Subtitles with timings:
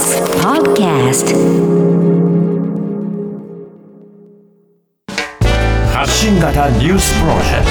[0.00, 1.28] TBS Podcast
[5.92, 7.66] 発信型ニュースプロジェク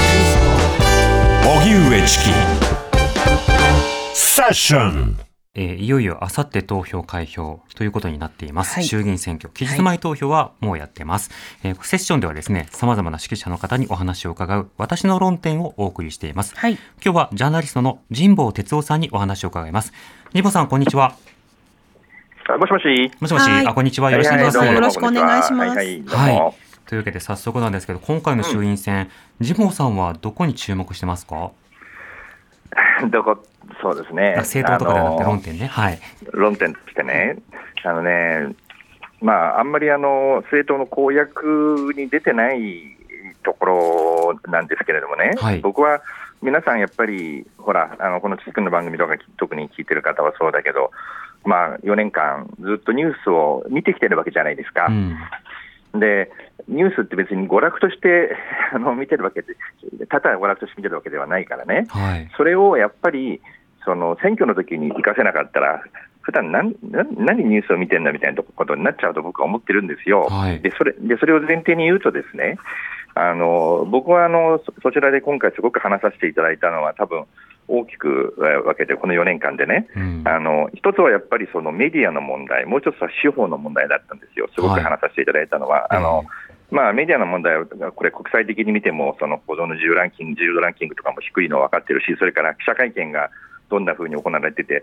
[1.42, 1.50] ト。
[1.58, 2.30] 荻上チキ。
[4.14, 5.18] セッション
[5.54, 8.84] えーいよいよあさって投票開票ということになっています、はい。
[8.84, 9.52] 衆議院選挙。
[9.52, 11.32] 期日前投票はもうやってます、
[11.64, 16.74] えーセッションではですね様々な指揮者の方にお話を伺う私の論点をお送りしています、はい。
[17.04, 19.92] 今日はジャーナリストの神保哲夫さんにお話を伺います。
[20.30, 21.16] 神保さんこんにちは
[22.52, 23.12] あもしもし。
[23.20, 23.66] もしもし、はい。
[23.66, 24.10] あこんにちは。
[24.10, 25.68] よろしくお願いします、よろしくお願いします。
[25.68, 25.74] は。
[25.74, 26.44] いはい、どうも。
[26.46, 26.54] はい。
[26.86, 29.08] というわけで早速なんですけど今回の衆院選、
[29.40, 31.52] 神保さんはどこに注目してますか？
[33.08, 33.38] どこ、
[33.80, 34.34] そうですね。
[34.38, 35.66] 政党とかではなくてあの論点ね。
[35.68, 36.00] はい。
[36.32, 37.36] 論点としてね、
[37.84, 38.56] あのね、
[39.20, 42.96] まあ、あんまりあの政党の公約に出てない
[43.44, 45.60] ところなんですけれどもね、はい。
[45.60, 46.02] 僕は
[46.42, 50.90] 皆さんやっぱり、ほら、あのこの地区の番組とか特に聞いてる方はそうだけど、
[51.44, 54.86] まあ、4年間ずっとニュースを見てきてるわけじゃないですか。
[54.88, 55.16] うん
[55.94, 56.30] で、
[56.68, 58.36] ニュースって別に娯楽として
[58.72, 59.56] あの見てるわけで、
[60.08, 63.40] ただ娯楽として見てるわけではないからね、はいそれをやっぱり、
[63.84, 65.82] その選挙の時に活かせなかったら、
[66.20, 70.28] 普段何何何ニュースを見てんだみたいなことになっちゃうと僕は思ってるんですよ。
[70.30, 72.58] はいでそれでそれを前提に言うとですね、
[73.14, 77.24] あの僕はあのそそちらで今回すごく話させていただいたのは多分
[77.70, 80.22] 大きくえー分けてこの4年間でね、うん。
[80.26, 85.82] あの一つはやっぱりそのメディアの問題、もう一つは司法の問題だったんですよ、すごく話させていただいたのは。
[85.82, 86.24] はいあの
[86.70, 93.30] まあ、メディアの問題は、これ、国際的に見ても、その報道の自由ランキング、自由度ランキングとかも低いのは分かってるし、それから記者会見が
[93.70, 94.82] どんなふうに行われてて、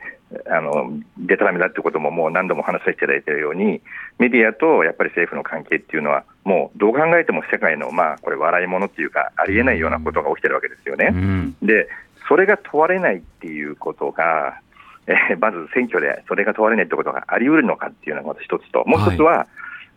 [0.49, 3.81] あのでたらめだってことももう何度も話させていただいているように、
[4.17, 11.09] メディアとやっぱり政府の関係っていうのは、もうどう考えても世界の、まあ、これ、笑い物っていうか、ありえないようなことが起きてるわけですよね。
[11.11, 11.55] うん。
[11.61, 11.89] で、
[12.27, 14.59] それが問われないっていうことが、
[15.07, 19.47] えーまず選挙でそれが問われないってことがあり得るのかっていうのがまず一つと、もう一つは、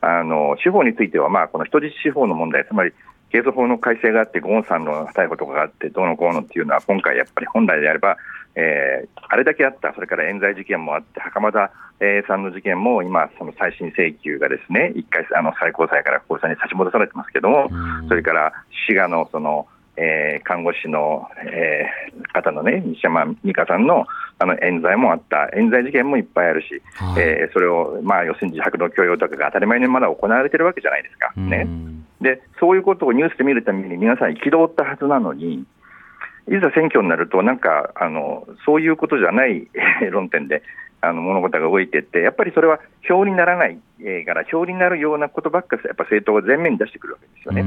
[0.01, 2.93] あの司法については、まあ、この人質司法の問題、つまり
[3.31, 8.17] 刑訴法の改正があって、ゴーンさんの逮捕とかがあって、どうのこうのっていうのは、今回やっぱり本来であれば、
[8.57, 18.09] えーあれだけあった、それから冤罪事件もあって、袴田、えーさんの事件も今、その再審請求がですね、一回あの最高裁から高裁に差し戻されてますけども、うん。
[18.09, 18.53] それから
[18.89, 19.69] 滋賀のその、
[20.01, 24.07] えー看護師の、えー方のね、西山美香さんの
[24.39, 27.23] あの冤罪もあった、冤罪事件もいっぱいあるし、はい。
[27.23, 31.33] えーそれを、まあ、要するに自白の強要とかが当たり前にまだ行われてるわけじゃないですか。
[31.37, 32.07] ねうん。
[32.21, 35.65] で、そういうことをニュースで見るために皆さん憤ったはずなのに、
[36.49, 39.69] いざ選挙になると、なんかあのそういうことじゃない
[40.03, 40.63] えー論点で
[41.03, 47.63] あの物事が動いていって、やっぱりそれは票にならないえーから、票になるようなことばっかりやっぱ政党が前面に出してくるわけですよね。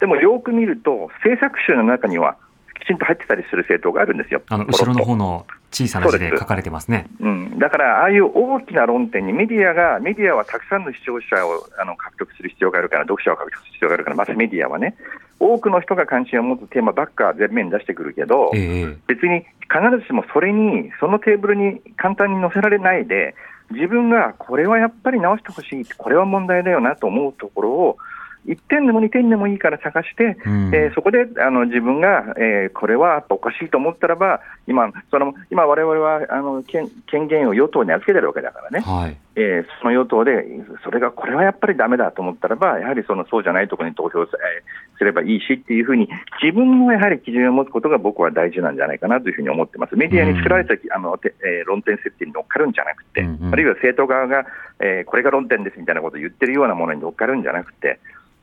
[0.00, 2.36] うんでもよく見ると、政策集の中には
[2.82, 4.42] きちんと入ってたりする政党があるんですよ。
[4.48, 7.06] あの後ろの方のの小さな字で書かれてますね。
[7.20, 14.96] うん、だから、ああいう大きな論点にメディアが、メディアはたくさんの視聴者をあの獲得する必要があるから、読者を獲得する必要があるから、マスメディアはね、
[15.38, 23.34] 多くの人が関心を持つテーマばっか前面に出してくるけど、ええ別に必ずしもそれに、そのテーブルに簡単に載せられないで、
[23.70, 27.98] 自分がこれはやっぱり直してほしい、これは問題だよなと思うところを、
[28.46, 39.16] 1点でも2点でもいいから探して、うんえーそこであの自分が、えーこれはおかしいと思ったらば、今、その今我々はあの権権限を与党に預けてるわけだからね、はい。
[39.36, 40.44] えーその与党で、
[40.84, 46.08] それがこれはやっぱりだめだと思ったらば、やはりそのそうじゃないところに投票すればいいしっていうふうに、
[46.42, 49.96] 自分もやはり基準を持つことが僕は大事なんじゃないかなというふうに思ってます。
[49.96, 54.46] メディアに作られた、あのてえー論点設定に乗っかるんじゃなくて、うんうんあるいは政党側が、
[54.80, 57.98] えーこれが論点ですみたいなことを言ってるようなものに乗っかるんじゃなくて、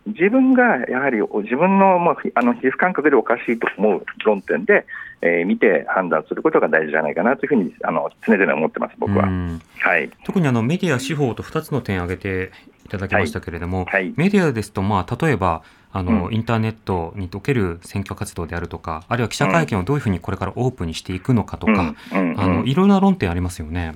[0.08, 4.86] 自分がやはり自分のもうひあの皮膚感覚でおかしいと思う論点で、
[5.22, 9.26] えー見て判断することが大事じゃないかなというふうにあの常々思ってます、僕は。
[9.26, 9.62] うん。
[9.80, 10.10] はい。
[10.26, 12.52] 特にあのメディア、司法と2つの点挙げて
[12.86, 14.14] いただきましたけれども、はい。
[14.16, 16.34] メディアですと、まあ、例えばあの、うん。
[16.34, 22.20] インターネットにおける選挙活動であるとか、あるいは記者会見をどういうふうにこれからオープンにしていくのかとか、うん。
[22.20, 22.32] うん。
[22.32, 22.40] うん。
[22.40, 23.96] あのいろんな論点ありますよね。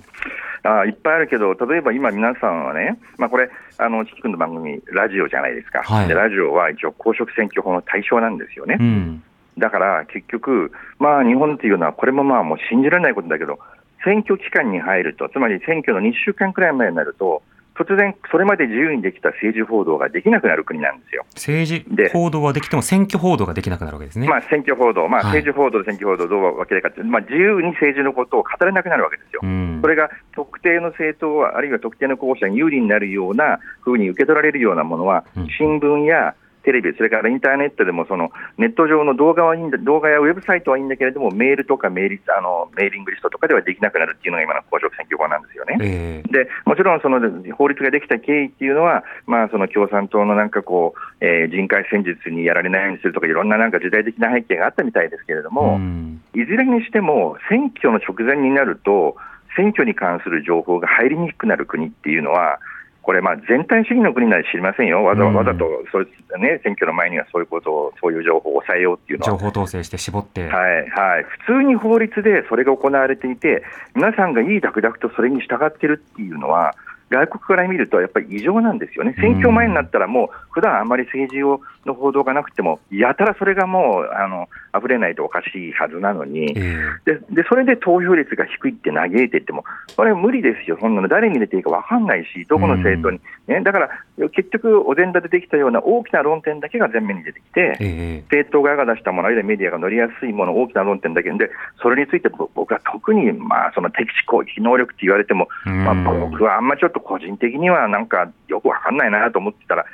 [0.63, 8.77] あいっぱいあるけど、例えば今、皆さんはね、まあ、これ、あのチキ君の番組、ラジオじゃないですか、はいでラジオは一応、公職選挙法の対象なんですよね。
[8.79, 9.23] うん。
[9.57, 13.59] だから結局、まあ、日本っていうのは、これもまあもう信じられないことだけど、
[14.03, 17.41] 選挙期間に入ると、つまり選挙の2週間くらい前になると、
[17.77, 21.25] 突然、それまで自由にできた政治報道ができなくなる国なんですよ。
[21.35, 24.27] 政治で報道はできても選挙報道ができなくなるわけですね。
[24.27, 29.41] まあ、選挙報道、まあ、はい政治報道、選挙報道、どう分けるかっていう、まあ、自由に政治のことを語れなくなるわけですよ。
[29.43, 45.77] うんそれが特定の政党、あるいは特定の候補者に有利になるようなふうに受け取られるようなものはうん、新聞や、テレビ、それからインターネットでもそのネット上の動画はいいんだ動画やウェブサイトはいいんだけれども、メールとかメールあのメーリングリストとかではできなくなるっていうのが今の公職選挙法なんですよね。
[45.81, 47.19] えーでもちろんその
[47.57, 59.17] 法律ができた経緯っていうのは、まあ、その共産党のなんかこう、えー人海戦術にやられないようにするとか、いろんななんか時代的な背景があったみたいですけれども、うんいずれにしても、選挙の直前になると、
[59.55, 62.59] 選挙に関する情報が入りにくくなる国っていうのは、
[63.01, 65.33] これ、まあ全体主義の国なら知りませんよ、わざうん。
[65.33, 69.25] わざとそういう、ね、選挙の前にはそういうことを、そういう情報を抑えようっていうの。
[69.25, 73.63] は情報統制して絞って、はいはい、普通に法律でそれが行われていて、
[73.95, 76.75] 皆さんがいいダクダクとそれに従ってるっていうのは、
[77.11, 84.47] 外国から見るとやっぱり異常なんですよね、選挙前になったら、もう普段あんまり政治をの報道がなくても、やたらそれがもうあの
[84.77, 86.53] 溢れないとおかしいはずなのに。
[86.55, 89.65] えででそれで投票率が低いって嘆いていっても、
[89.95, 93.89] これは無理ですよ、そんなの誰に入れていいか分かんないし、どこの政党に、ね、だから
[94.29, 98.21] 結局、お膳立てできたような大きな論点だけが前面に出てきて、ええ。
[98.23, 101.31] 政党側が出したもの、あるいはメディアが乗りやすいもの、大きな論点だけ。
[101.31, 101.49] で、
[101.81, 109.85] それについてぼ僕は特に、まあ、その敵視攻撃能力って言われても、まあ、うん僕はあんまちょっと個人的にはなんかよくわかんないなと思ってたら、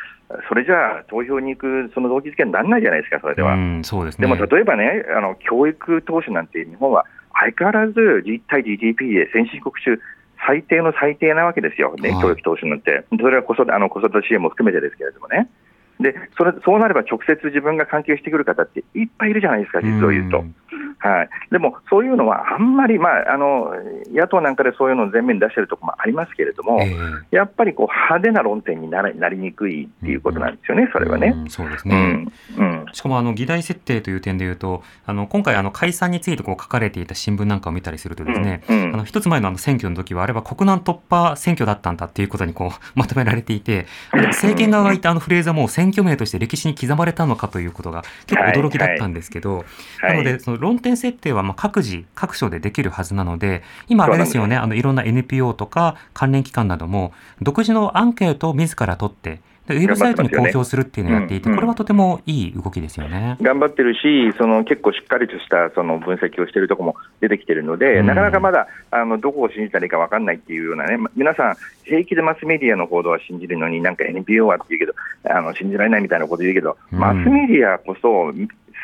[0.49, 3.53] それじゃあ投票に行くその動機づけにならないじゃないですか、それでは。
[3.53, 4.27] うんそうですね。
[4.27, 10.01] でも例えばね、あの教育投資なんて日本は相変わらず実対 GDP で先進国中
[10.45, 13.05] 最低の最低なわけですよ、ねはい教育投資なんて。
[13.09, 15.49] それは子育てあの子育て支援も含めてですけれどもね。
[15.99, 20.39] でそれそうなれば直接自分が関係してくる方っていっぱいいるじゃないですか、実を言うと。
[20.39, 20.55] ん。
[20.99, 23.71] はい、でもそういうのはあんまり、まあ、あの
[24.11, 26.95] 野党なんかでそういうのを前面に出してるところもありますけれども、え
[27.31, 27.35] え。
[27.35, 31.33] やっぱりこう派手な論点にならなりにくいっていうことなんですよね、それはね。
[31.35, 31.95] うんそうですうね。
[31.95, 32.31] ん。
[32.57, 32.85] うん。
[32.93, 49.65] しかもあの議題設定という点でいうと、あの今回あの解散についてこう書かれていた新聞なんかを見たりするとですね、うんうんあの一つ前のあの選挙の時はあれは国難突破選挙だったんだっていうことにこうまとめられていて、政権側が言ったあのフレーズはもう選挙名として歴史に刻まれたのかということが結構驚きだったんですけど、
[49.99, 50.13] はい。
[50.13, 59.39] なのでその論点設定はまあ各自各所でできるはずなので、今あれですよね、あのいろんな NPO とか関連機関なども独自のアンケートを自ら取って、で
[59.73, 61.57] ウェブサイトに公表するっていうのをやっていて、うんうん。
[61.57, 63.37] これはとてもいい動きですよね。
[63.41, 68.05] 頑張ってるし、その結構しっかりとしたその分析をしているところも出てきてるので、うん。
[68.07, 74.93] なかなかまだあのどこを信じたらいいか分かんないっていうようなね、ま皆さん、平気でマスメディアの報道は信じるのに、なんか NPO はって言うけど、
[75.23, 76.99] あの信じられないみたいなこと言うけど、うん。
[76.99, 78.33] マスメディアこそ、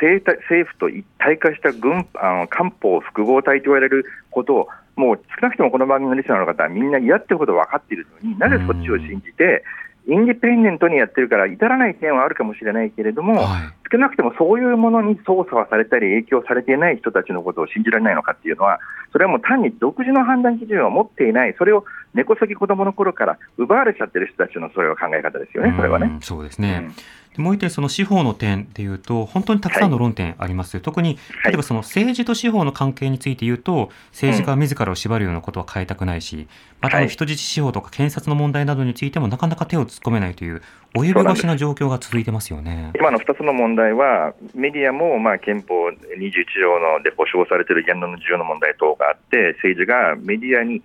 [0.02, 9.64] 政府と一体化した軍あの官報複合体と言われることを、もう少なくともこの番組のリスナーの方はみんな嫌ってこと分かっているのに、なぜそっちを信じて、
[10.08, 18.80] インディペンデントにやってるから、至らない点はあるかもしれないけれども、はい少なくともそういうものに操作はされたり、影響されていない人たちのことを信じられないのかっていうのは、
[19.12, 21.86] それはもう単に独自の判断基準を持っていない、それを
[22.16, 26.22] 根こそぎ子供の頃から奪われちゃってる人たちのそれは考え方ですよね、それはねうん。
[26.22, 26.86] そうですね。
[26.88, 30.80] うんでもう一点、その司法の点でいうと、本当にたくさんの論点あります。
[30.80, 36.48] 特に、はい例えばその政治と司法の関係について言うと、政治家自らを縛るようなことは変えたくないし、
[36.82, 40.62] またあのはい人質司法とか検察の問題などについてもなかなか手を突っ込めないという、
[40.96, 42.92] 及び腰な状況が続いてますよね。
[42.96, 50.82] 今の2つの問題は、メディアもまあ憲法21条ので保障されている言論の自由の問題等があって、政治がメディアに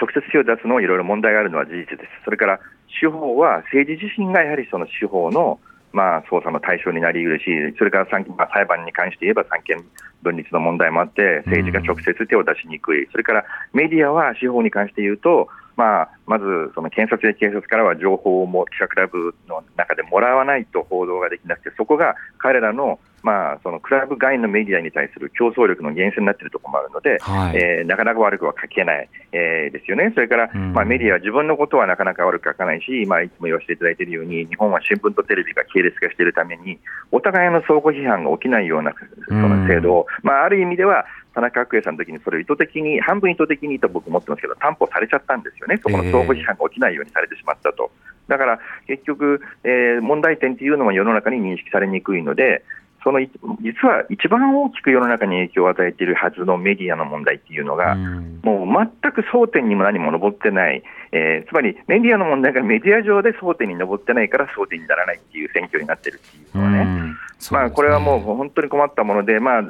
[0.00, 2.10] 直接手を出すのはいろいろ問題があるのは事実です。
[2.24, 5.60] それから司法は政治自身がやはりその司法の
[5.92, 7.44] まあ捜査の対象になりうるし、
[7.78, 9.84] それから三まあ、裁判に関して言えば三権
[10.22, 27.56] 分立の問題もあって、政治が直接手を出しにくい、それからメディアは司法に関して言うと、まあ、まずその検察や警察からは情報をも記者クラブの中でもらわないと報道ができなくて、そこが彼らの,、まあそのクラブ外のメディアに対する競争力の源泉になっているところもあるので、はい。
[27.56, 30.72] えーなかなか悪くは書けない、えーですよね、それから、うん。
[30.72, 36.78] まあ、メディアは自分のことはなかなか悪く書かないし、まあ、いつも言わせていただいているように、日本は新聞とテレビが系列化しているために、
[37.10, 38.92] お互いの相互批判が起きないような
[39.28, 47.90] その制度を、まあ、ある意味では、田中角栄さんの時にそれを意図的に、半分意図的にと僕思ってますけど、担保されちゃったんですよね、そこの相互批判が起きないようにされてしまったと。
[48.28, 52.62] だから結局、えー問題点というのも世の中に認識されにくいので、
[53.02, 60.82] そのい実は一番大きく世の中に影響を与えているはずのメディアの問題っていうのが、うんもう全く争点にも何も上ってない、
[61.12, 67.14] えーつまりメディアの問題がメディア上で争点に上ってないから争点にならないっていう選挙になってるっていうのはね。
[67.50, 69.62] まあ、これはもう本当に困ったもので、まあ、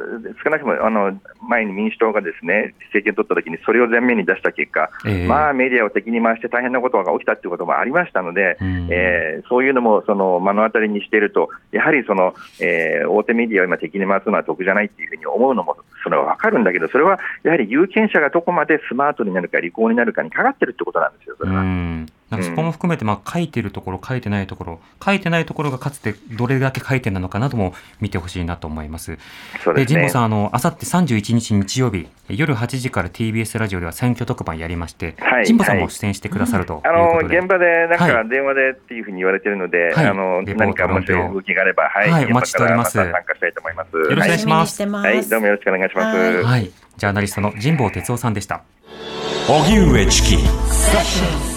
[0.43, 5.27] 少なくともあの前に民主党がですね政権取ったときにそれを前面に出した結果、ええ。
[5.27, 8.89] まあ、メディアを敵に回して大変なことが起きたということもありましたので、うん。
[8.91, 21.61] えーそういうのもその目の当たりにしていると、やはりその、えー大手メディアを今、敵に回すのは得じゃないっていうふうに思うのも、それは分かるんだけど、それはやはり有権者がどこまでスマートになるか、利口になるかにかかってるってことなんですよ、それは。
[21.61, 29.19] うんなんかそこも含めて、まあ、書いてるところ、書いてないところ、書いてないところがかつてどれだけ書いてなのかなとも見てほしいなと思います。
[29.65, 29.95] そうですね。
[29.97, 37.39] 神保さん、あの、あさって31日日曜日、夜8時から TBS ラジオでは選挙特番やりまして、はい神保さんも出演してくださるというあのことで。
[37.39, 43.97] 現場でなんはか電話でっていうふうに言われてるので、はいあの何かもし動きがあれば、はい、はいお待ちしております参加したいと思います。
[43.97, 46.17] よろしくお願いしますはい、はい、どうもよろしくお願いします。
[46.17, 46.71] はいはい。
[46.97, 48.63] ジャーナリストの神保哲夫さんでした。
[49.49, 51.50] 荻上チキ.